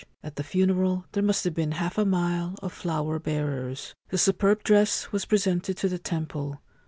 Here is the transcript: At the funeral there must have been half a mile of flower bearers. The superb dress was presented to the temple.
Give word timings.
At 0.23 0.35
the 0.35 0.43
funeral 0.43 1.05
there 1.11 1.21
must 1.21 1.43
have 1.43 1.53
been 1.53 1.73
half 1.73 1.95
a 1.95 2.05
mile 2.05 2.55
of 2.63 2.73
flower 2.73 3.19
bearers. 3.19 3.93
The 4.09 4.17
superb 4.17 4.63
dress 4.63 5.11
was 5.11 5.25
presented 5.25 5.77
to 5.77 5.87
the 5.89 5.99
temple. 5.99 6.59